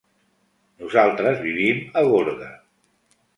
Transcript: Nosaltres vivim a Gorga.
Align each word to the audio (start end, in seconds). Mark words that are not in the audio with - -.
Nosaltres 0.83 1.37
vivim 1.43 1.83
a 2.01 2.03
Gorga. 2.09 2.49